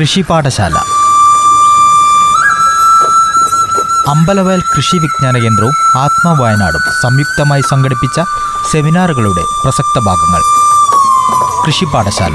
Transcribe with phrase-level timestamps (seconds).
[0.00, 0.74] കൃഷി പാഠശാല.
[4.08, 8.20] അമ്പലവയൽ കൃഷി വിജ്ഞാന കേന്ദ്രവും ആത്മവയനാടും സംയുക്തമായി സംഘടിപ്പിച്ച
[8.72, 10.42] സെമിനാറുകളുടെ പ്രസക്ത ഭാഗങ്ങൾ.
[11.66, 12.34] കൃഷി പാഠശാല.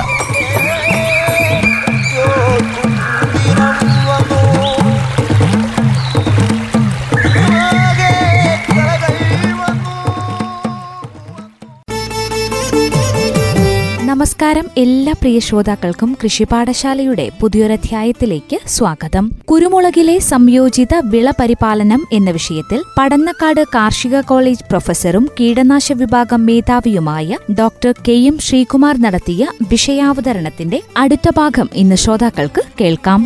[14.42, 14.68] നമസ്കാരം.
[14.82, 19.26] എല്ലാ പ്രിയ ശ്രോതാക്കൾക്കും കൃഷി പാഠശാലയുടെ പുതിയൊരധ്യായത്തിലേക്ക് സ്വാഗതം.
[19.50, 28.16] കുരുമുളകിലെ സംയോജിത വിള പരിപാലനം എന്ന വിഷയത്തിൽ പടന്നക്കാട് കാർഷിക കോളേജ് പ്രൊഫസറും കീടനാശ വിഭാഗം മേധാവിയുമായ ഡോക്ടർ കെ
[28.30, 33.20] എം ശ്രീകുമാർ നടത്തിയ വിഷയാവതരണത്തിന്റെ അടുത്ത ഭാഗം ഇന്ന് ശ്രോതാക്കൾക്ക് കേൾക്കാം.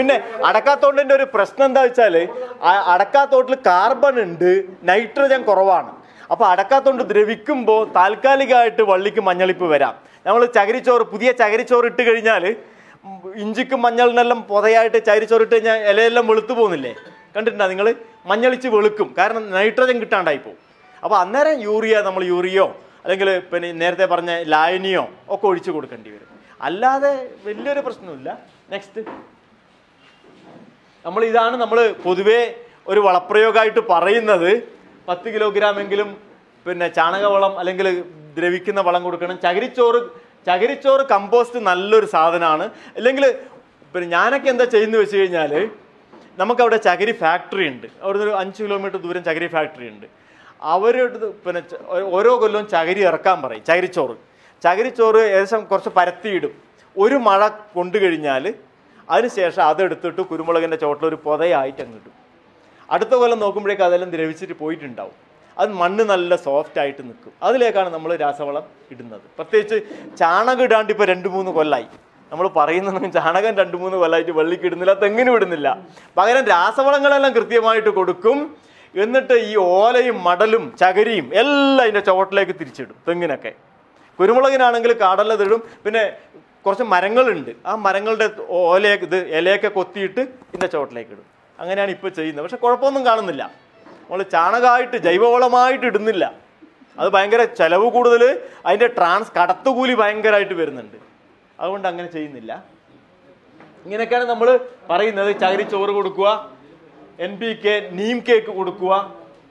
[0.00, 0.18] പിന്നെ
[0.50, 2.14] അടക്കാത്തോട്ടിന്റെ ഒരു പ്രശ്നം എന്താ വെച്ചാൽ
[2.94, 4.52] അടക്കാത്തോട്ടിൽ കാർബൺ ഉണ്ട്
[4.90, 5.90] നൈട്രജൻ കുറവാണ്.
[6.32, 9.94] അപ്പൊ അടക്കാത്തോണ്ട് ദ്രവിക്കുമ്പോൾ താൽക്കാലികമായിട്ട് വള്ളിക്ക് മഞ്ഞളിപ്പ് വരാം.
[10.26, 12.44] നമ്മൾ ചകിരിച്ചോറ് പുതിയ ചകിരിച്ചോറ് ഇട്ട് കഴിഞ്ഞാൽ
[13.42, 16.92] ഇഞ്ചിക്കും മഞ്ഞളിനെല്ലാം പൊതയായിട്ട് ചകിരിച്ചോറ് ഇട്ട് കഴിഞ്ഞാൽ ഇലയെല്ലാം വെളുത്തു പോകുന്നില്ലേ?
[17.34, 17.88] കണ്ടിട്ടുണ്ടോ നിങ്ങൾ
[18.30, 19.08] മഞ്ഞളിച്ച് വെളുക്കും.
[19.18, 20.58] കാരണം നൈട്രജൻ കിട്ടാണ്ടായി പോകും
[21.04, 22.66] അപ്പോൾ അന്നേരം യൂറിയ നമ്മൾ യൂറിയോ
[23.04, 26.26] അല്ലെങ്കിൽ പിന്നെ നേരത്തെ പറഞ്ഞ ലായനിയോ ഒക്കെ ഒഴിച്ചു കൊടുക്കേണ്ടി വരും.
[26.66, 27.12] അല്ലാതെ
[27.46, 28.30] വലിയൊരു പ്രശ്നമില്ല
[28.72, 29.02] നെക്സ്റ്റ്
[31.04, 32.40] നമ്മൾ ഇതാണ് നമ്മൾ പൊതുവേ
[32.90, 34.52] ഒരു വളപ്രയോഗമായിട്ട് പറയുന്നത്.
[35.10, 36.08] പത്ത് കിലോഗ്രാം എങ്കിലും
[36.66, 37.86] പിന്നെ ചാണകവളം അല്ലെങ്കിൽ
[38.36, 39.36] ദ്രവിക്കുന്ന വളം കൊടുക്കണം.
[39.44, 40.00] ചകിരിച്ചോറ്
[40.48, 42.66] ചകിരിച്ചോറ് കമ്പോസ്റ്റ് നല്ലൊരു സാധനമാണ്.
[42.98, 43.24] അല്ലെങ്കിൽ
[43.94, 45.52] പിന്നെ ഞാനൊക്കെ എന്താ ചെയ്യുന്നത് വെച്ച് കഴിഞ്ഞാൽ
[46.40, 47.86] നമുക്കവിടെ ചകിരി ഫാക്ടറി ഉണ്ട്.
[48.02, 50.06] അവിടെ ഒരു അഞ്ച് കിലോമീറ്റർ ദൂരം ചകിരി ഫാക്ടറി ഉണ്ട്.
[50.74, 51.60] അവരുടെ പിന്നെ
[52.18, 54.16] ഓരോ കൊല്ലവും ചകിരി ഇറക്കാൻ പറയും ചകിരിച്ചോറ്.
[54.64, 56.54] ചകിരിച്ചോറ് ഏകദേശം കുറച്ച് പരത്തിയിടും.
[56.96, 57.42] ഒരു മഴ
[57.76, 58.44] കൊണ്ടു കഴിഞ്ഞാൽ
[59.08, 62.14] അതിനുശേഷം അതെടുത്തിട്ട് കുരുമുളകിന്റെ ചോട്ടിൽ ഒരു പൊതയായിട്ട് അങ്ങ് ഇടും.
[62.94, 65.16] അടുത്ത കൊല്ലം നോക്കുമ്പോഴേക്കും അതെല്ലാം ദ്രവിച്ചിട്ട് പോയിട്ടുണ്ടാവും.
[65.60, 67.32] അത് മണ്ണ് നല്ല സോഫ്റ്റ് ആയിട്ട് നിൽക്കും.
[67.46, 69.26] അതിലേക്കാണ് നമ്മൾ രാസവളം ഇടുന്നത്.
[69.38, 69.76] പ്രത്യേകിച്ച്
[70.20, 71.88] ചാണകം ഇടാണ്ട് ഇപ്പോൾ രണ്ട് മൂന്ന് കൊല്ലായി.
[72.32, 75.68] നമ്മൾ പറയുന്നത് ചാണകം രണ്ട് മൂന്ന് കൊല്ലമായിട്ട് വെള്ളിക്ക് ഇടുന്നില്ല തെങ്ങിനും ഇടുന്നില്ല.
[76.18, 78.38] പകരം രാസവളങ്ങളെല്ലാം കൃത്യമായിട്ട് കൊടുക്കും.
[79.02, 83.52] എന്നിട്ട് ഈ ഓലയും മടലും ചകരിയും എല്ലാം അതിന്റെ ചുവട്ടിലേക്ക് തിരിച്ചിടും തെങ്ങിനൊക്കെ.
[84.18, 86.02] കുരുമുളകിനാണെങ്കിൽ കാടല്ലതിടും പിന്നെ
[86.64, 87.52] കുറച്ച് മരങ്ങളുണ്ട്.
[87.70, 88.26] ആ മരങ്ങളുടെ
[88.62, 91.26] ഓലയൊക്കെ ഇത് ഇലയൊക്കെ കൊത്തിയിട്ട് ഇതിന്റെ ചുവട്ടിലേക്ക് ഇടും.
[91.60, 92.44] അങ്ങനെയാണ് ഇപ്പോൾ ചെയ്യുന്നത്.
[92.44, 93.42] പക്ഷെ കുഴപ്പമൊന്നും കാണുന്നില്ല.
[94.02, 96.24] നമ്മൾ ചാണകമായിട്ട് ജൈവവളമായിട്ട് ഇടുന്നില്ല.
[96.98, 98.22] അത് ഭയങ്കര ചെലവ് കൂടുതൽ
[98.66, 100.96] അതിന്റെ ട്രാൻസ് കടത്തുകൂലി ഭയങ്കരമായിട്ട് വരുന്നുണ്ട്.
[101.60, 102.64] അതുകൊണ്ട് അങ്ങനെ ചെയ്യുന്നില്ല.
[103.84, 104.60] ഇങ്ങനെയൊക്കെയാണ് നമ്മൾ
[104.90, 105.40] പറയുന്നത്.
[105.40, 106.28] ചകിരി ചോറ് കൊടുക്കുക
[107.26, 108.92] N P K neem cake കൊടുക്കുക.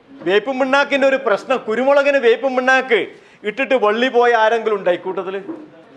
[0.09, 1.57] വേപ്പും പിണ്ണാക്കിന്റെ ഒരു പ്രശ്നം.
[1.57, 2.99] കുരുമുളകിന് വേപ്പും പിണ്ണാക്ക്
[3.43, 5.35] ഇട്ടിട്ട് വള്ളി പോയ ആരെങ്കിലും ഉണ്ടോ ഇക്കൂട്ടത്തിൽ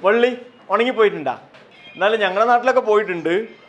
[0.02, 0.30] വള്ളി
[0.70, 1.34] ഉണങ്ങിപ്പോയിട്ടുണ്ടാ?
[1.94, 3.61] എന്നാലും ഞങ്ങളുടെ നാട്ടിലൊക്കെ പോയിട്ടുണ്ട്.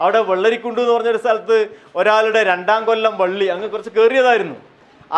[0.00, 1.58] അവിടെ വെള്ളരിക്കുണ്ട് എന്ന് പറഞ്ഞൊരു സ്ഥലത്ത്
[1.96, 4.56] ഒരാളുടെ രണ്ടാം കൊല്ലം വള്ളി അങ്ങ് കുറച്ച് കയറിയതായിരുന്നു.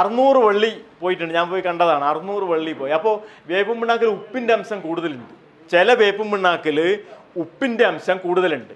[0.00, 1.34] അറുന്നൂറ് വള്ളി പോയിട്ടുണ്ട്.
[1.34, 2.04] ഞാൻ പോയി കണ്ടതാണ്.
[2.04, 2.92] അറുന്നൂറ് വള്ളി പോയി.
[2.98, 3.14] അപ്പോൾ
[3.50, 5.34] വേപ്പും പിണ്ണാക്കിൽ ഉപ്പിന്റെ അംശം കൂടുതലുണ്ട്.
[5.72, 6.78] ചില വേപ്പും പിണ്ണാക്കിൽ
[7.42, 8.74] ഉപ്പിന്റെ അംശം കൂടുതലുണ്ട്.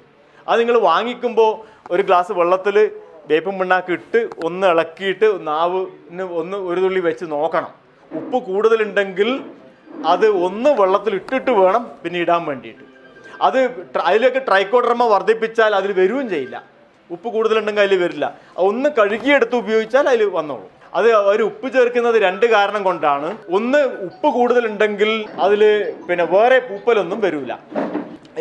[0.49, 1.51] അത് നിങ്ങൾ വാങ്ങിക്കുമ്പോൾ
[1.93, 2.77] ഒരു ഗ്ലാസ് വെള്ളത്തിൽ
[3.31, 7.71] വേപ്പും പിണ്ണാക്ക് ഇട്ട് ഒന്ന് ഇളക്കിയിട്ട് നാവിന് ഒന്ന് ഒരു തുള്ളി വെച്ച് നോക്കണം.
[8.11, 9.29] ഉപ്പ് കൂടുതലുണ്ടെങ്കിൽ
[10.13, 12.85] അത് ഒന്ന് വെള്ളത്തിൽ ഇട്ടിട്ട് വേണം പിന്നെ ഇടാൻ വേണ്ടിയിട്ട്.
[13.43, 13.59] അത്
[14.11, 16.57] അതിലേക്ക് ട്രൈക്കോഡർമ വർദ്ധിപ്പിച്ചാൽ അതിൽ വരികയും ചെയ്യില്ല.
[17.11, 18.27] ഉപ്പ് കൂടുതലുണ്ടെങ്കിൽ അതിൽ വരില്ല.
[18.69, 20.67] ഒന്ന് കഴുകിയെടുത്ത് ഉപയോഗിച്ചാൽ അതിൽ വന്നോളൂ.
[20.95, 23.29] അത് അവർ ഉപ്പ് ചേർക്കുന്നത് രണ്ട് കാരണം കൊണ്ടാണ്.
[23.51, 25.11] ഒന്ന് ഉപ്പ് കൂടുതലുണ്ടെങ്കിൽ
[25.41, 25.63] അതിൽ
[26.09, 27.53] പിന്നെ വേറെ പൂപ്പലൊന്നും വരില്ല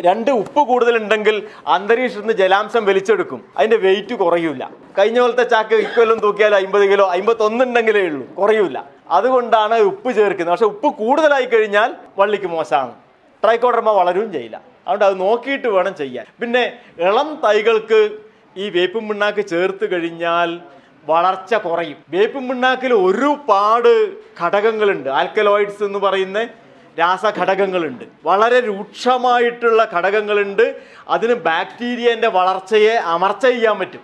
[0.06, 1.36] രണ്ട് ഉപ്പ് കൂടുതലുണ്ടെങ്കിൽ
[1.66, 3.40] അന്തരീക്ഷത്തിൽ നിന്ന് ജലാംശം വലിച്ചെടുക്കും.
[3.56, 4.62] അതിന്റെ വെയിറ്റ് കുറയൂല.
[4.98, 8.26] കഴിഞ്ഞ പോലത്തെ ചാക്ക് ഇക്കൊല്ലം തൂക്കിയാൽ അമ്പത് കിലോ അമ്പത്തൊന്ന് ഉണ്ടെങ്കിലേ ഉള്ളൂ.
[8.40, 8.78] കുറയൂല.
[9.10, 10.52] അതുകൊണ്ടാണ് ഉപ്പ് ചേർക്കുന്നത്.
[10.54, 12.94] പക്ഷെ ഉപ്പ് കൂടുതലായി കഴിഞ്ഞാൽ വള്ളിക്ക് മോശമാണ്.
[13.42, 14.71] ട്രൈക്കോഡർമ വളരുകയും ചെയ്യില്ല.
[14.86, 16.26] അതുകൊണ്ട് അത് നോക്കിയിട്ട് വേണം ചെയ്യാൻ.
[16.40, 18.18] പിന്നെ ഇളം തൈകൾക്ക്
[18.56, 20.60] ഈ വേപ്പും പിണ്ണാക്ക് ചേർത്ത് കഴിഞ്ഞാൽ
[21.06, 21.96] വളർച്ച കുറയും.
[22.08, 23.92] വേപ്പും പിണ്ണാക്കിൽ ഒരുപാട്
[24.42, 25.08] ഘടകങ്ങളുണ്ട്.
[25.08, 26.48] ആൽക്കലോയിഡ്സ് എന്ന് പറയുന്ന
[26.98, 28.04] രാസഘടകങ്ങളുണ്ട്.
[28.24, 30.76] വളരെ രൂക്ഷമായിട്ടുള്ള ഘടകങ്ങളുണ്ട്.
[31.08, 34.00] അതിന് ബാക്ടീരിയന്റെ വളർച്ചയെ അമർച്ച ചെയ്യാൻ പറ്റും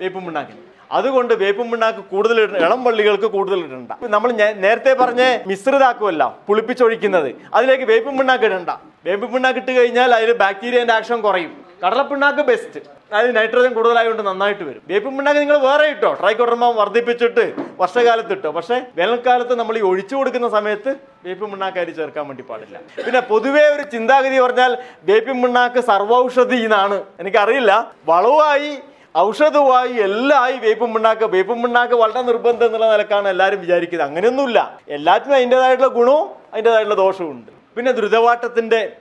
[0.00, 0.69] വേപ്പും പിണ്ണാക്കിന്.
[0.98, 3.92] അതുകൊണ്ട് വേപ്പും പിണ്ണാക്ക് കൂടുതൽ ഇളം വള്ളികൾക്ക് കൂടുതൽ ഇടണ്ട.
[4.14, 4.30] നമ്മൾ
[4.64, 7.30] നേരത്തെ പറഞ്ഞ മിശ്രിതാക്കുമല്ല പുളിപ്പിച്ചൊഴിക്കുന്നത്.
[7.54, 8.70] അതിലേക്ക് വേപ്പും പിണ്ണാക്ക് ഇടണ്ട.
[9.08, 11.52] വേപ്പും പിണ്ണാക്ക് ഇട്ട് കഴിഞ്ഞാൽ അതിൽ ബാക്ടീരിയന്റെ ആക്ഷൻ കുറയും.
[11.84, 12.80] കടലപ്പിണ്ണാക്ക് ബെസ്റ്റ്
[13.18, 14.82] അതിൽ നൈട്രജൻ കൂടുതലായതുകൊണ്ട് നന്നായിട്ട് വരും.
[14.90, 16.10] വേപ്പും പിണ്ണാക്ക് നിങ്ങൾ വേറെ ഇട്ടോ?
[16.20, 17.44] ട്രൈക്കോട്ടർമ വർദ്ധിപ്പിച്ചിട്ട്
[17.80, 18.50] വർഷകാലത്ത് ഇട്ടോ?
[18.58, 20.90] പക്ഷേ വേനൽക്കാലത്ത് നമ്മൾ ഈ ഒഴിച്ചു കൊടുക്കുന്ന സമയത്ത്
[21.26, 22.76] വേപ്പും പിണ്ണാക്കാരി ചേർക്കാൻ വേണ്ടി പാടില്ല.
[23.06, 24.74] പിന്നെ പൊതുവേ ഒരു ചിന്താഗതി പറഞ്ഞാൽ
[25.10, 26.98] വേപ്പിൻ പിണ്ണാക്ക് സർവൌഷധി എന്നാണ്.
[27.20, 27.72] എനിക്കറിയില്ല.
[28.12, 28.70] വളവുമായി
[29.18, 34.08] ഔഷധവുമായി എല്ലായി വേപ്പും പിണ്ണാക്ക് വേപ്പും പിണ്ണാക്ക് വളരെ നിർബന്ധം എന്നുള്ള നിലക്കാണ് എല്ലാവരും വിചാരിക്കുന്നത്.
[34.08, 34.80] അങ്ങനെയൊന്നുമില്ല.
[34.88, 37.52] എല്ലാത്തിനും അതിന്റെതായിട്ടുള്ള ഗുണവും അതിന്റെതായിട്ടുള്ള ദോഷവും ഉണ്ട്.
[37.76, 38.92] പിന്നെ ദ്രുതവാട്ടത്തിന്റെ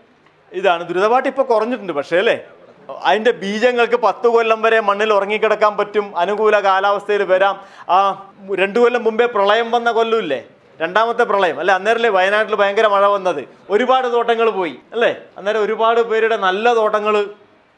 [0.52, 0.90] ഇതാണ്.
[0.90, 2.44] ദ്രുതവാട്ടം ഇപ്പോൾ കുറഞ്ഞിട്ടുണ്ട് പക്ഷേ അല്ലേ?
[3.04, 6.18] അതിന്റെ ബീജങ്ങൾക്ക് പത്ത് കൊല്ലം വരെ മണ്ണിൽ ഉറങ്ങിക്കിടക്കാൻ പറ്റും.
[6.18, 7.62] അനുകൂല കാലാവസ്ഥയിൽ വരാം.
[7.90, 10.44] ആ രണ്ടു കൊല്ലം മുമ്പേ പ്രളയം വന്ന കൊല്ലമില്ലേ?
[10.82, 11.60] രണ്ടാമത്തെ പ്രളയം.
[11.60, 11.76] അല്ലെ?
[11.76, 13.50] അന്നേരല്ലേ വയനാട്ടിൽ ഭയങ്കര മഴ വന്നത്.
[13.70, 14.76] ഒരുപാട് തോട്ടങ്ങൾ പോയി.
[14.94, 15.18] അല്ലേ?
[15.38, 17.28] അന്നേരം ഒരുപാട് പേരുടെ നല്ല തോട്ടങ്ങൾ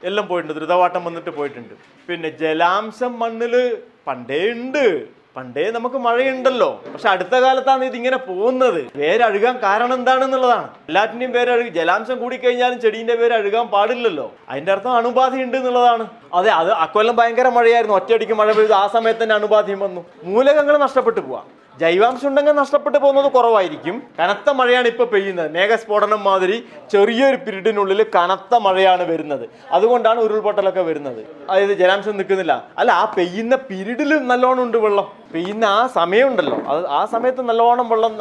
[0.04, 0.58] എല്ലാം പോയിട്ടുണ്ട്.
[0.58, 1.74] ദ്രുതവാട്ടം വന്നിട്ട് പോയിട്ടുണ്ട്.
[2.08, 3.78] പിന്നെ ജലാംശം മണ്ണിൽ
[4.08, 5.22] പണ്ടേ ഉണ്ട്.
[5.36, 6.84] പണ്ടേ നമുക്ക് മഴയുണ്ടല്ലോ.
[6.94, 8.88] പക്ഷെ അടുത്ത കാലത്താണ് ഇതിങ്ങനെ പോകുന്നത്.
[8.96, 10.68] വേരഴുകാൻ കാരണം എന്താണെന്നുള്ളതാണ്.
[10.68, 14.34] എല്ലാറ്റിന്റെയും പേര് ജലാംശം ജലാംശം കൂടിക്കഴിഞ്ഞാലും ചെടീന്റെ പേര് അഴുകാൻ പാടില്ലല്ലോ.
[14.50, 16.08] അതിന്റെ അർത്ഥം അണുബാധ ഉണ്ട് എന്നുള്ളതാണ്.
[16.34, 17.96] അതെ അത് അക്കൊല്ലം ഭയങ്കര മഴയായിരുന്നു.
[17.96, 18.74] ഒറ്റയടിക്ക് മഴ പെയ്തു.
[18.74, 20.06] ആ സമയത്ത് തന്നെ അണുബാധയും വന്നു.
[20.24, 21.61] മൂലകങ്ങൾ നഷ്ടപ്പെട്ടു പോവാം.
[21.82, 23.96] ജൈവാംശം ഉണ്ടെങ്കിൽ നഷ്ടപ്പെട്ടു പോകുന്നത് കുറവായിരിക്കും.
[24.20, 25.50] കനത്ത മഴയാണ് ഇപ്പൊ പെയ്യുന്നത്.
[25.56, 26.58] മേഘസ്ഫോടനം മാതിരി
[26.92, 29.46] ചെറിയൊരു പിരീഡിനുള്ളിൽ കനത്ത മഴയാണ് വരുന്നത്.
[29.78, 31.22] അതുകൊണ്ടാണ് ഉരുൾപൊട്ടലൊക്കെ വരുന്നത്.
[31.50, 32.54] അതായത് ജലാംശം നിൽക്കുന്നില്ല.
[32.78, 35.08] അല്ല ആ പെയ്യുന്ന പീരീഡിൽ നല്ലോണം ഉണ്ട് വെള്ളം.
[35.34, 36.58] പെയ്യുന്ന ആ സമയമുണ്ടല്ലോ.
[36.72, 38.14] അത് ആ സമയത്ത് നല്ലോണം വെള്ളം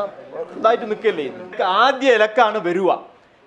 [0.58, 1.28] ഇതായിട്ട് നിൽക്കല്ലേ
[1.82, 2.90] ആദ്യ ഇലക്കാണ് വരുക.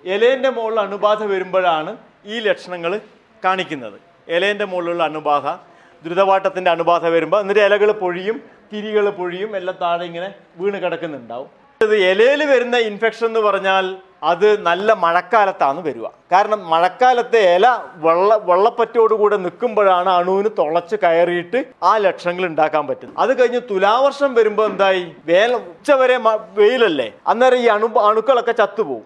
[0.04, 1.92] ഇലേന്റെ മുകളിൽ അണുബാധ വരുമ്പോഴാണ്
[2.32, 2.92] ഈ ലക്ഷണങ്ങൾ
[3.44, 3.96] കാണിക്കുന്നത്.
[4.34, 5.46] ഇലേന്റെ മുകളിലുള്ള അണുബാധ
[6.04, 8.42] ദ്രുതവാട്ടത്തിന്റെ അണുബാധ വരുമ്പോൾ എന്നിട്ട് ഇലകൾ പൊഴിയും
[8.72, 11.64] തിരികൾ പൊഴിയും എല്ലാം താഴെ ഇങ്ങനെ വീണ് കിടക്കുന്നുണ്ടാവും.
[11.94, 16.06] ഇലയിൽ വരുന്ന ഇൻഫെക്ഷൻ എന്ന് പറഞ്ഞാൽ അത് നല്ല മഴക്കാലത്താണ് വരിക.
[16.32, 23.18] കാരണം മഴക്കാലത്തെ ഇല വെള്ള വെള്ളപ്പറ്റോടുകൂടെ നിൽക്കുമ്പോഴാണ് അണുവിന് തുളച്ച് കയറിയിട്ട് ആ ലക്ഷണങ്ങൾ ഉണ്ടാക്കാൻ പറ്റുന്നത്.
[23.18, 25.12] അത് കഴിഞ്ഞ് തുലാവർഷം വരുമ്പോൾ എന്തായി?
[25.26, 27.12] വേല ഉച്ച വരെ മ- വെയിലല്ലേ?
[27.26, 29.04] അന്നേരം ഈ അണു അണുക്കളൊക്കെ ചത്തുപോകും.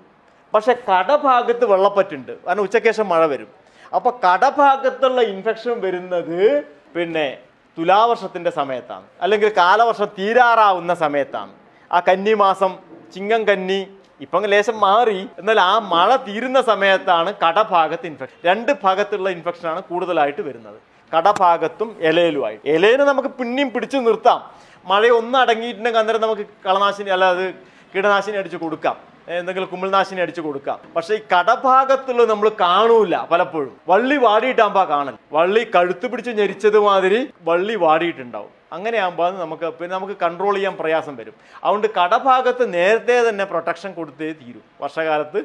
[0.54, 2.32] പക്ഷെ കടഭാഗത്ത് വെള്ളപ്പറ്റുണ്ട്.
[2.46, 3.48] കാരണം ഉച്ചയ്ക്ക് ശേഷം മഴ വരും.
[3.94, 6.62] അപ്പോൾ കടഭാഗത്തുള്ള ഇൻഫെക്ഷൻ വരുന്നത്
[6.94, 7.37] പിന്നെ
[7.79, 9.06] തുലാവർഷത്തിന്റെ സമയത്താണ്.
[9.20, 11.52] അല്ലെങ്കിൽ കാലവർഷം തീരാറാവുന്ന സമയത്താണ്.
[11.93, 12.79] ആ കന്നി മാസം
[13.14, 13.87] ചിങ്ങം കന്നി
[14.20, 15.29] ഇപ്പം ലേശം മാറി.
[15.38, 20.79] എന്നാൽ ആ മഴ തീരുന്ന സമയത്താണ് കടഭാഗത്ത് ഇൻഫെക്ഷൻ രണ്ട് ഭാഗത്തുള്ള ഇൻഫെക്ഷനാണ് കൂടുതലായിട്ട് വരുന്നത്.
[21.17, 24.40] കടഭാഗത്തും ഇലയിലുമായി ഇലയിന് നമുക്ക് പിന്നെയും പിടിച്ചു നിർത്താം.
[24.87, 27.50] മഴ ഒന്ന് അടങ്ങിയിട്ടുണ്ടെങ്കിൽ അന്നേരം നമുക്ക് കളനാശിനി അല്ല
[27.94, 28.96] കീടനാശിനി അടിച്ച് കൊടുക്കാം.
[29.36, 30.78] എന്തെങ്കിലും കുമ്പിൾനാശിനി അടിച്ചു കൊടുക്കാം.
[30.96, 33.72] പക്ഷെ ഈ കടഭാഗത്തുള്ള നമ്മൾ കാണൂല പലപ്പോഴും.
[33.88, 35.14] വള്ളി വാടിയിട്ടാകുമ്പോൾ കാണൽ.
[35.32, 38.52] വള്ളി കഴുത്ത് പിടിച്ച് ഞെരിച്ചത് മാതിരി വള്ളി വാടിയിട്ടുണ്ടാവും.
[38.72, 41.34] അങ്ങനെ ആകുമ്പോൾ നമുക്ക് പിന്നെ നമുക്ക് കൺട്രോൾ ചെയ്യാൻ പ്രയാസം വരും.
[41.64, 44.64] അതുകൊണ്ട് കടഭാഗത്ത് നേരത്തെ തന്നെ പ്രൊട്ടക്ഷൻ കൊടുത്തേ തീരും.
[44.80, 45.42] വർഷകാലത്ത്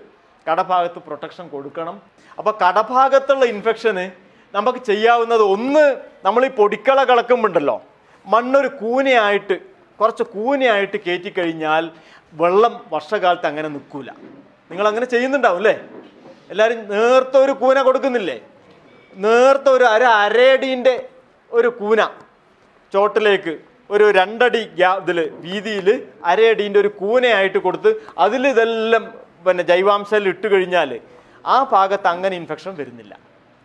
[0.49, 2.01] കടഭാഗത്ത് പ്രൊട്ടക്ഷൻ കൊടുക്കണം.
[2.37, 4.05] അപ്പോൾ കടഭാഗത്തുള്ള ഇൻഫെക്ഷന്
[4.55, 5.85] നമുക്ക് ചെയ്യാവുന്നത് ഒന്ന്
[6.25, 7.81] നമ്മൾ ഈ പൊടിക്കള കളക്കുമ്പോണ്ടല്ലോ
[8.27, 9.55] മണ്ണൊരു കൂനയായിട്ട്
[9.99, 11.89] കുറച്ച് കൂനയായിട്ട് കയറ്റി കഴിഞ്ഞാൽ
[12.41, 14.09] വെള്ളം വർഷകാലത്ത് അങ്ങനെ നിൽക്കൂല.
[14.69, 15.75] നിങ്ങൾ അങ്ങനെ ചെയ്യുന്നുണ്ടാവും അല്ലേ
[16.51, 18.37] എല്ലാവരും നേർത്ത ഒരു കൂന കൊടുക്കുന്നില്ലേ?
[19.25, 20.95] നേർത്ത ഒരു അര അരയടീന്റെ
[21.51, 21.99] ഒരു കൂന.
[22.93, 23.53] ചോട്ടിലേക്ക്
[23.93, 25.87] ഒരു രണ്ടടി ഗ്യാ ഇതിൽ വീതിയിൽ
[26.31, 27.91] അരയടീന്റെ ഒരു കൂനയായിട്ട് കൊടുത്ത്
[28.25, 29.03] അതിൽ ഇതെല്ലാം
[29.45, 30.91] പിന്നെ ജൈവാംശം ഇട്ട് കഴിഞ്ഞാൽ
[31.53, 33.13] ആ ഭാഗത്ത് അങ്ങനെ ഇൻഫെക്ഷൻ വരുന്നില്ല.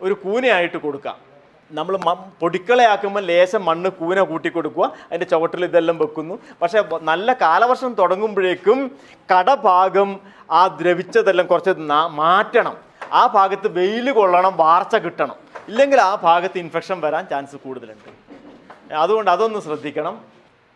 [0.01, 1.17] ഒരു കൂനയായിട്ട് കൊടുക്കാം.
[1.71, 1.97] നമ്മൾ
[2.41, 6.39] പൊടിക്കളയാക്കുമ്പോൾ ലേശം മണ്ണ് കൂന കൂട്ടി കൊടുക്കുക അതിന്റെ ചുവട്ടിൽ ഇതെല്ലാം വെക്കുന്നു.
[6.61, 8.91] പക്ഷേ നല്ല കാലവർഷം തുടങ്ങുമ്പോഴേക്കും
[9.33, 10.19] കടഭാഗം
[10.51, 11.69] ആ ദ്രവിച്ചതെല്ലാം കുറച്ച്
[12.09, 12.77] മാറ്റണം.
[13.11, 15.35] ആ ഭാഗത്ത് വെയിൽ കൊള്ളണം വാർച്ച കിട്ടണം.
[15.67, 18.29] ഇല്ലെങ്കിൽ ആ ഭാഗത്ത് ഇൻഫെക്ഷൻ വരാൻ ചാൻസ് കൂടുതലുണ്ട്.
[18.93, 20.21] അതുകൊണ്ട് അതൊന്ന് ശ്രദ്ധിക്കണം.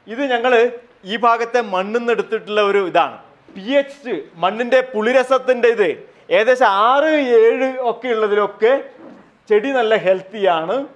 [0.08, 0.72] ഇത് ഞങ്ങൾ
[1.06, 3.18] ഈ ഭാഗത്തെ മണ്ണിൽ നിന്ന് എടുത്തിട്ടുള്ള ഒരു ഇതാണ്.
[3.56, 6.14] പി എച്ച് മണ്ണിന്റെ പുളിരസത്തിന്റെ ഇത്.
[6.32, 8.84] ഏകദേശം ആറ് ഏഴ് ഒക്കെ ഉള്ളതിലൊക്കെ
[9.50, 10.88] ചെടി നല്ല ഹെൽത്തിയാണ്.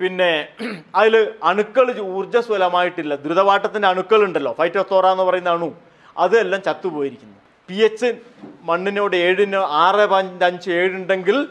[0.00, 0.48] പിന്നെ
[0.94, 3.14] അതിൽ അണുക്കൾ ഊർജസ്വലമായിട്ടില്ല.
[3.14, 5.74] ദ്രുതവാട്ടത്തിന്റെ അണുക്കൾ ഉണ്ടല്ലോ ഫൈറ്റോത്തോറ എന്ന് പറയുന്ന അണു.
[6.16, 7.36] അതെല്ലാം ചത്തുപോയിരിക്കുന്നു.
[7.68, 8.14] പി എച്ച്
[8.62, 11.48] മണ്ണിനോട് ഏഴിന് ആറ് പഞ്ച് അഞ്ച് ഏഴുണ്ടെങ്കിൽ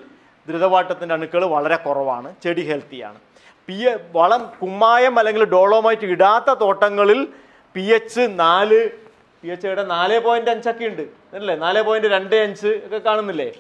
[0.48, 2.36] ദ്രുതവാട്ടത്തിന്റെ അണുക്കൾ വളരെ കുറവാണ്.
[2.44, 3.20] ചെടി ഹെൽത്തിയാണ്.
[3.68, 7.28] പി എ വളം കുമ്മായം അല്ലെങ്കിൽ ഡോളോമായിട്ട് ഇടാത്ത തോട്ടങ്ങളിൽ
[7.74, 8.90] പി എച്ച് നാല്
[9.44, 11.02] പി എച്ച് ഇവിടെ നാല് പോയിന്റ് അഞ്ചൊക്കെ ഉണ്ട്.
[11.34, 11.56] അല്ലേ?
[11.56, 13.52] നാല് പോയിന്റ് രണ്ട് അഞ്ച് ഒക്കെ കാണുന്നില്ലേ?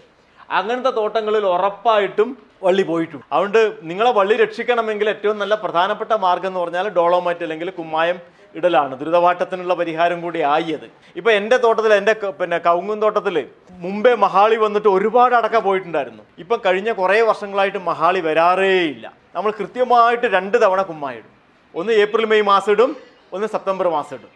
[0.49, 6.87] അങ്ങനത്തെ തോട്ടങ്ങളിൽ ഉറപ്പായിട്ടും വള്ളി പോയിട്ടുണ്ട് അതുകൊണ്ട് നിങ്ങളെ വള്ളി രക്ഷിക്കണമെങ്കിൽ ഏറ്റവും നല്ല പ്രധാനപ്പെട്ട മാർഗം എന്ന് പറഞ്ഞാൽ
[6.99, 8.19] ഡോളോമൈറ്റ് അല്ലെങ്കിൽ കുമ്മായം
[8.59, 8.93] ഇടലാണ്.
[9.01, 10.87] ദ്രുതവാട്ടത്തിനുള്ള പരിഹാരം കൂടി ആയത്
[11.19, 13.35] ഇപ്പൊ എന്റെ തോട്ടത്തിൽ എന്റെ പിന്നെ കവുങ്ങും തോട്ടത്തിൽ
[13.83, 16.23] മുമ്പേ മഹാളി വന്നിട്ട് ഒരുപാട് അടക്ക പോയിട്ടുണ്ടായിരുന്നു.
[16.43, 19.05] ഇപ്പം കഴിഞ്ഞ കുറേ വർഷങ്ങളായിട്ട് മഹാളി വരാറേ ഇല്ല
[19.37, 21.31] നമ്മൾ കൃത്യമായിട്ട് രണ്ട് തവണ കുമ്മായിടും
[21.73, 22.91] ഒന്ന് ഏപ്രിൽ മെയ് മാസം ഇടും
[23.35, 24.31] ഒന്ന് സെപ്റ്റംബർ മാസം ഇടും.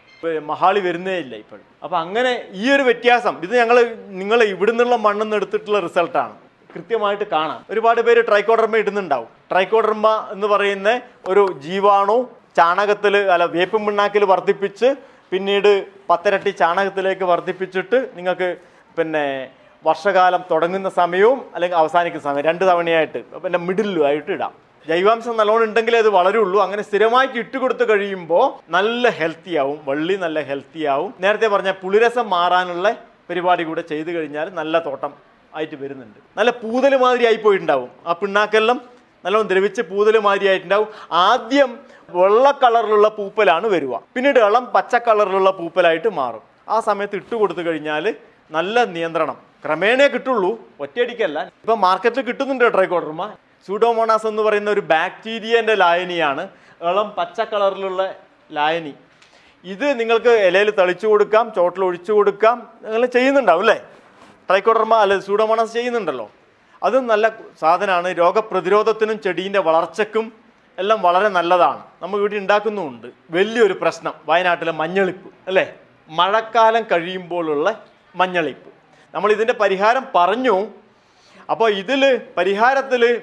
[0.50, 1.64] മഹാളി വരുന്നേ ഇല്ല ഇപ്പോഴും.
[1.84, 2.30] അപ്പൊ അങ്ങനെ
[2.62, 3.76] ഈ ഒരു വ്യത്യാസം ഇത് ഞങ്ങൾ
[4.20, 6.34] നിങ്ങൾ ഇവിടുന്നുള്ള മണ്ണെന്ന് എടുത്തിട്ടുള്ള റിസൾട്ടാണ്.
[6.76, 7.60] കൃത്യമായിട്ട് കാണാം.
[7.72, 9.28] ഒരുപാട് പേര് ട്രൈക്കോഡർമ ഇടുന്നുണ്ടാവും.
[9.50, 10.88] ട്രൈക്കോഡർമ എന്ന് പറയുന്ന
[11.32, 12.18] ഒരു ജീവാണു
[12.58, 14.90] ചാണകത്തിൽ അല്ല വേപ്പും പിണ്ണാക്കിൽ വർദ്ധിപ്പിച്ച്
[15.32, 15.72] പിന്നീട്
[16.10, 18.48] പത്തരട്ടി ചാണകത്തിലേക്ക് വർദ്ധിപ്പിച്ചിട്ട് നിങ്ങൾക്ക്
[18.98, 19.24] പിന്നെ
[19.84, 24.52] വർഷകാലം തുടങ്ങുന്ന സമയവും അല്ലെങ്കിൽ അവസാനിക്കുന്ന സമയം രണ്ട് തവണയായിട്ട് പിന്നെ മിഡിലും ആയിട്ട് ഇടാം.
[24.86, 26.58] ജൈവാംശം നല്ലോണം ഉണ്ടെങ്കിലേ അത് വളരുള്ളൂ.
[26.64, 28.44] അങ്ങനെ സ്ഥിരമായിട്ട് ഇട്ട് കൊടുത്തു കഴിയുമ്പോൾ
[28.76, 29.78] നല്ല ഹെൽത്തി ആവും.
[29.88, 31.10] വള്ളി നല്ല ഹെൽത്തി ആവും.
[31.24, 32.94] നേരത്തെ പറഞ്ഞ പുളിരസം മാറാനുള്ള
[33.30, 35.12] പരിപാടി കൂടെ ചെയ്തു കഴിഞ്ഞാൽ നല്ല തോട്ടം
[35.56, 36.18] ആയിട്ട് വരുന്നുണ്ട്.
[36.38, 38.78] നല്ല പൂതൽ മാതിരി ആയിപ്പോയിട്ടുണ്ടാവും ആ പിണ്ണാക്കെല്ലാം
[39.24, 40.88] നല്ലോണം ദ്രവിച്ച് പൂതൽ മാതിരി ആയിട്ടുണ്ടാവും
[41.26, 41.70] ആദ്യം
[42.16, 43.94] വെള്ള കളറിലുള്ള പൂപ്പലാണ് വരിക.
[44.14, 46.42] പിന്നീട് ഇളം പച്ച കളറിലുള്ള പൂപ്പലായിട്ട് മാറും.
[46.74, 48.04] ആ സമയത്ത് ഇട്ട് കൊടുത്തു കഴിഞ്ഞാൽ
[48.56, 49.36] നല്ല നിയന്ത്രണം.
[49.64, 50.50] ക്രമേണേ കിട്ടുള്ളൂ.
[50.84, 51.38] ഒറ്റയടിക്കല്ല.
[51.64, 53.22] ഇപ്പൊ മാർക്കറ്റിൽ കിട്ടുന്നുണ്ട് ട്രൈക്കോഡർമ
[53.68, 56.42] സൂഡോമോണാസ് എന്ന് പറയുന്ന ഒരു ബാക്ടീരിയന്റെ ലായനിയാണ്
[56.90, 58.02] ഇളം പച്ച കളറിലുള്ള
[58.56, 58.94] ലായനി.
[59.64, 63.78] ഇത് നിങ്ങൾക്ക് ഇലയിൽ തളിച്ചു കൊടുക്കാം ചോട്ടിൽ ഒഴിച്ചു കൊടുക്കാം നിങ്ങൾ ചെയ്യുന്നുണ്ടാവും അല്ലേ?
[64.48, 66.30] ട്രൈക്കോഡർമ അല്ല സൂഡോമോണസ് ചെയ്യുന്നുണ്ടല്ലോ.
[66.82, 68.18] അത് നല്ല സാധനമാണ്.
[68.18, 70.32] രോഗപ്രതിരോധത്തിനും ചെടീന്റെ വളർച്ചയ്ക്കും
[70.78, 71.82] എല്ലാം വളരെ നല്ലതാണ്.
[72.02, 73.06] നമ്മൾ വീട്ടിൽ ഉണ്ടാക്കുന്നുമുണ്ട്.
[73.30, 74.14] വലിയൊരു പ്രശ്നം.
[74.26, 75.74] വയനാട്ടിലെ മഞ്ഞളിപ്പ് അല്ലേ?
[76.08, 77.84] മഴക്കാലം കഴിയുമ്പോഴുള്ള
[78.16, 78.70] മഞ്ഞളിപ്പ്.
[79.14, 80.66] നമ്മൾ ഇതിന്റെ പരിഹാരം പറഞ്ഞു.
[81.50, 83.22] അപ്പോൾ ഇതിൽ പരിഹാരത്തിൽ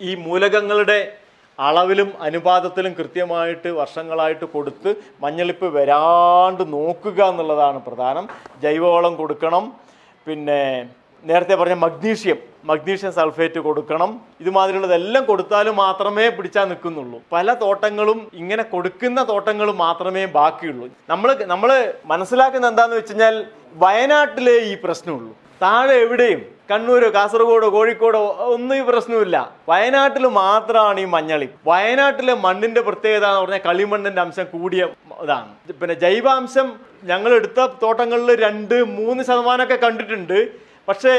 [0.00, 1.16] ഈ മൂലകങ്ങളുടെ
[1.58, 8.28] അളവിലും അനുപാതത്തിലും കൃത്യമായിട്ട് വർഷങ്ങളായിട്ട് കൊടുത്ത് മഞ്ഞളിപ്പ് വരാണ്ട് നോക്കുക എന്നുള്ളതാണ് പ്രധാനം.
[8.62, 9.90] ജൈവവളം കൊടുക്കണം.
[10.30, 10.62] പിന്നെ
[11.28, 14.10] നേരത്തെ പറഞ്ഞ മഗ്നീഷ്യം മഗ്നീഷ്യം സൾഫേറ്റ് കൊടുക്കണം.
[14.42, 17.18] ഇതുമാതിരിയുള്ളതെല്ലാം കൊടുത്താലും മാത്രമേ പിടിച്ചാൽ നിൽക്കുന്നുള്ളൂ.
[17.34, 20.86] പല തോട്ടങ്ങളും ഇങ്ങനെ കൊടുക്കുന്ന തോട്ടങ്ങൾ മാത്രമേ ബാക്കിയുള്ളൂ.
[21.12, 21.70] നമ്മൾ നമ്മൾ
[22.12, 23.36] മനസ്സിലാക്കുന്ന എന്താണെന്ന് വെച്ച് കഴിഞ്ഞാൽ
[23.84, 25.32] വയനാട്ടിലേ ഈ പ്രശ്നമുള്ളൂ.
[25.64, 28.16] താഴെ എവിടെയും കണ്ണൂരോ കാസർഗോഡ് കോഴിക്കോട്
[28.54, 29.36] ഒന്നും ഈ പ്രശ്നമില്ല
[29.68, 31.48] വയനാട്ടിൽ മാത്രമാണ് ഈ മഞ്ഞളി.
[31.66, 34.82] വയനാട്ടിലെ മണ്ണിന്റെ പ്രത്യേകത എന്ന് പറഞ്ഞാൽ കളിമണ്ണിന്റെ അംശം കൂടിയ
[35.24, 35.50] ഇതാണ്.
[35.80, 36.68] പിന്നെ ജൈവാംശം
[37.10, 40.38] ഞങ്ങൾ എടുത്ത തോട്ടങ്ങളിൽ രണ്ട് മൂന്ന് ശതമാനമൊക്കെ കണ്ടിട്ടുണ്ട്.
[40.88, 41.14] പക്ഷേ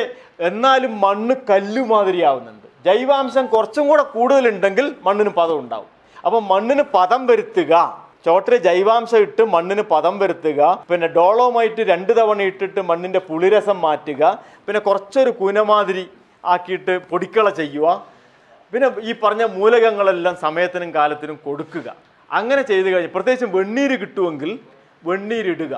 [0.49, 5.89] എന്നാലും മണ്ണ് കല്ലുമാതിരിയാവുന്നുണ്ട് ജൈവാംശം കുറച്ചും കൂടെ കൂടുതലുണ്ടെങ്കിൽ മണ്ണിന് പദം ഉണ്ടാവും.
[6.25, 7.73] അപ്പം മണ്ണിന് പദം വരുത്തുക.
[8.25, 14.23] ചോട്ടിൽ ജൈവാംശം ഇട്ട് മണ്ണിന് പദം വരുത്തുക പിന്നെ ഡോളോമായിട്ട് രണ്ട് തവണ ഇട്ടിട്ട് മണ്ണിന്റെ പുളിരസം മാറ്റുക
[14.65, 16.05] പിന്നെ കുറച്ചൊരു കുനമാതിരി
[16.43, 17.87] ആക്കിയിട്ട് പൊടിക്കള ചെയ്യുക
[18.73, 21.87] പിന്നെ ഈ പറഞ്ഞ മൂലകങ്ങളെല്ലാം സമയത്തിനും കാലത്തിനും കൊടുക്കുക.
[22.31, 24.51] അങ്ങനെ ചെയ്തു കഴിഞ്ഞാൽ പ്രത്യേകിച്ചും വെണ്ണീര് കിട്ടുമെങ്കിൽ
[25.09, 25.73] വെണ്ണീരിടുക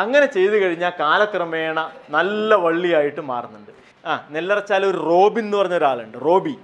[0.00, 1.78] അങ്ങനെ ചെയ്തു കഴിഞ്ഞാൽ കാലക്രമേണ
[2.16, 3.72] നല്ല വള്ളിയായിട്ട് മാറുന്നുണ്ട്.
[4.08, 6.54] ആ നെല്ലറച്ചാൽ ഒരു റോബിൻ എന്ന് പറഞ്ഞ ഒരാളുണ്ട് റോബി.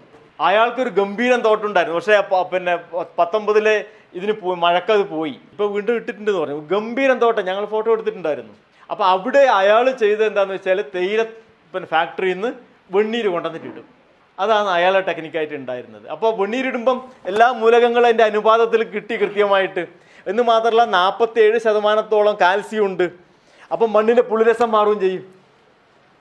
[0.49, 1.99] അയാൾക്കൊരു ഗംഭീരം തോട്ടുണ്ടായിരുന്നു.
[2.01, 2.75] പക്ഷേ പിന്നെ
[3.21, 3.77] പത്തൊമ്പതിലെ
[4.15, 5.35] ഇതിന് പോയി മഴക്കത് പോയി.
[5.53, 6.59] ഇപ്പൊ വീണ്ടും ഇട്ടിട്ടുണ്ടെന്ന് പറഞ്ഞു.
[6.73, 8.55] ഗംഭീരം തോട്ടം ഞങ്ങൾ ഫോട്ടോ എടുത്തിട്ടുണ്ടായിരുന്നു.
[8.91, 11.23] അപ്പൊ അവിടെ അയാൾ ചെയ്തത് എന്താന്ന് വെച്ചാൽ തേയില
[11.75, 12.51] പിന്നെ ഫാക്ടറിയിൽ നിന്ന്
[12.95, 13.85] വെണ്ണീര് കൊണ്ടുവന്നിട്ട് ഇടും.
[14.39, 16.09] അതാണ് അയാളുടെ ടെക്നിക്കായിട്ട് ഉണ്ടായിരുന്നത്.
[16.09, 16.99] അപ്പോൾ വെണ്ണീരിടുമ്പം
[17.31, 19.83] എല്ലാ മൂലകങ്ങളും അതിന്റെ അനുപാതത്തിൽ കിട്ടി കൃത്യമായിട്ട്.
[20.27, 23.07] എന്ന് മാത്രമല്ല നാൽപ്പത്തേഴ് ശതമാനത്തോളം കാൽസ്യം ഉണ്ട്.
[23.73, 25.25] അപ്പം മണ്ണിന്റെ പുളിരസം മാറുകയും ചെയ്യും.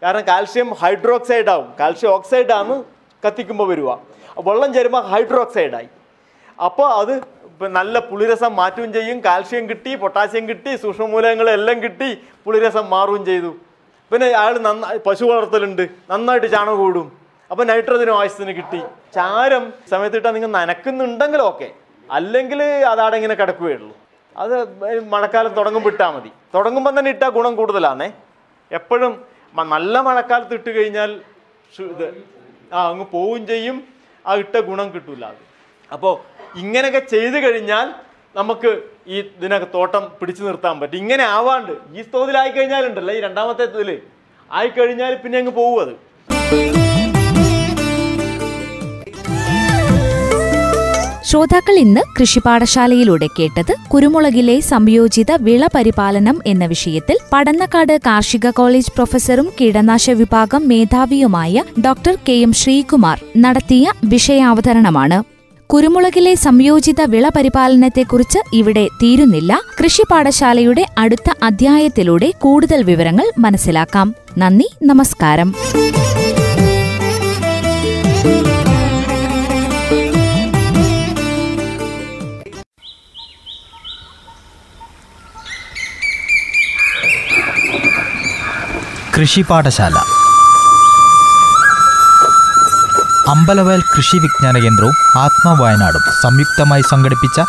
[0.04, 1.70] കാരണം കാൽഷ്യം ഹൈഡ്രോക്സൈഡ് ആവും.
[1.80, 2.84] കാൽഷ്യം ഓക്സൈഡ് ആണ്
[3.26, 3.90] കത്തിക്കുമ്പോൾ വരിക.
[4.48, 5.90] വെള്ളം ചേരുമ്പോൾ ഹൈഡ്രോക്സൈഡായി
[6.66, 7.14] അപ്പോൾ അത്
[7.78, 9.18] നല്ല പുളിരസം മാറ്റുകയും ചെയ്യും.
[9.28, 12.10] കാൽഷ്യം കിട്ടി പൊട്ടാസ്യം കിട്ടി സൂക്ഷ്മമൂലകങ്ങളെല്ലാം കിട്ടി
[12.46, 13.52] പുളിരസം മാറുകയും ചെയ്തു.
[14.12, 15.84] പിന്നെ അയാൾ നന്നായി പശു വളർത്തലുണ്ട്.
[16.12, 17.08] നന്നായിട്ട് ചാണകം കൂടും.
[17.52, 18.82] അപ്പം നൈട്രജനും ആവശ്യത്തിന് കിട്ടി.
[19.18, 21.68] ചാരം സമയത്തിട്ടാൽ നിങ്ങൾ നനക്കുന്നുണ്ടെങ്കിൽ ഓക്കെ
[22.18, 22.62] അല്ലെങ്കിൽ
[22.92, 23.92] അതവിടെ ഇങ്ങനെ കിടക്കുകയുള്ളൂ
[24.44, 24.56] അത്
[25.14, 26.32] മഴക്കാലം തുടങ്ങുമ്പോൾ ഇട്ടാൽ മതി.
[26.56, 28.10] തുടങ്ങുമ്പോൾ തന്നെ ഇട്ടാൽ ഗുണം കൂടുതലാണേ
[28.72, 29.14] എപ്പോഴും
[29.74, 31.12] നല്ല മഴക്കാലത്ത് ഇട്ട് കഴിഞ്ഞാൽ
[31.94, 32.08] ഇത്
[32.74, 33.78] ആ അങ്ങ് പോവുകയും ചെയ്യും.
[34.26, 35.42] ആ ഇട്ട ഗുണം കിട്ടൂല അത്.
[35.92, 36.14] അപ്പോൾ
[36.60, 37.88] ഇങ്ങനെയൊക്കെ ചെയ്തു കഴിഞ്ഞാൽ
[38.36, 40.98] നമുക്ക് ഈ ഇതിനൊക്കെ തോട്ടം പിടിച്ചു നിർത്താൻ പറ്റും.
[40.98, 44.02] ഇങ്ങനെ ആവാണ്ട് ഈ തോതിലായി കഴിഞ്ഞാലുണ്ടല്ലോ ഈ രണ്ടാമത്തെ ഇതിൽ
[44.52, 45.96] ആയിക്കഴിഞ്ഞാൽ പിന്നെ അങ്ങ് പോകും അത്.
[51.30, 60.10] ശ്രോതാക്കൾ ഇന്ന് കൃഷിപാഠശാലയിലൂടെ കേട്ടത് കുരുമുളകിലെ സംയോജിത വിള പരിപാലനം എന്ന വിഷയത്തിൽ പടന്നക്കാട് കാർഷിക കോളേജ് പ്രൊഫസറും കീടനാശ
[60.10, 65.39] വിഭാഗം മേധാവിയുമായ ഡോക്ടർ കെ എം ശ്രീകുമാർ നടത്തിയ വിഷയാവതരണമാണ്.
[65.74, 69.62] കുരുമുളകിലെ സംയോജിത വിള പരിപാലനത്തെക്കുറിച്ച് ഇവിടെ തീരുന്നില്ല.
[69.84, 74.16] കൃഷി പാഠശാലയുടെ അടുത്ത അധ്യായത്തിലൂടെ കൂടുതൽ വിവരങ്ങൾ മനസ്സിലാക്കാം.
[74.38, 75.54] നന്ദി നമസ്കാരം.
[89.18, 90.09] കൃഷി പാഠശാല.
[93.30, 97.42] അമ്പലവയൽ കൃഷി വിജ്ഞാന കേന്ദ്രവും ആത്മവയനാടും സംയുക്തമായി സംഘടിപ്പിച്ച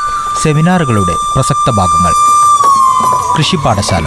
[0.42, 2.14] സെമിനാറുകളുടെ പ്രസക്ത ഭാഗങ്ങൾ.
[3.38, 4.06] കൃഷി പാഠശാല.